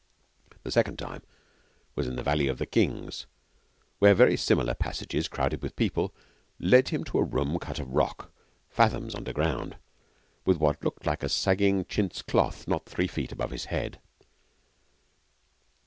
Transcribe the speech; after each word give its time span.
The 0.63 0.71
second 0.71 0.97
time 0.97 1.21
was 1.93 2.07
in 2.07 2.15
the 2.15 2.23
Valley 2.23 2.47
of 2.47 2.57
the 2.57 2.65
Kings, 2.65 3.27
where 3.99 4.15
very 4.15 4.35
similar 4.35 4.73
passages, 4.73 5.27
crowded 5.27 5.61
with 5.61 5.75
people, 5.75 6.11
led 6.59 6.89
him 6.89 7.01
into 7.01 7.19
a 7.19 7.23
room 7.23 7.59
cut 7.59 7.77
of 7.77 7.91
rock, 7.93 8.31
fathoms 8.67 9.13
underground, 9.13 9.77
with 10.43 10.57
what 10.57 10.83
looked 10.83 11.05
like 11.05 11.21
a 11.21 11.29
sagging 11.29 11.85
chintz 11.85 12.23
cloth 12.23 12.67
not 12.67 12.87
three 12.87 13.05
feet 13.05 13.31
above 13.31 13.51
his 13.51 13.65
head. 13.65 13.99